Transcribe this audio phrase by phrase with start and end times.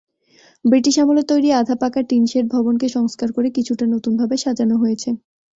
[0.65, 5.09] British আমলে তৈরি আধা পাকা টিনশেড ভবনকে সংস্কার করে কিছুটা নতুনভাবে সাজানো হয়েছে।